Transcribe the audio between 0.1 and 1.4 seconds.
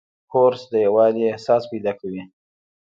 کورس د یووالي